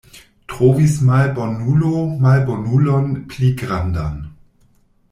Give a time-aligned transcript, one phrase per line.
[0.53, 1.91] Trovis malbonulo
[2.25, 4.19] malbonulon pli grandan.